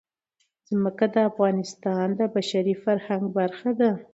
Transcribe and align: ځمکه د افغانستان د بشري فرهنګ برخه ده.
ځمکه 0.69 1.05
د 1.13 1.15
افغانستان 1.29 2.07
د 2.19 2.21
بشري 2.35 2.75
فرهنګ 2.83 3.23
برخه 3.37 3.69
ده. 3.79 3.91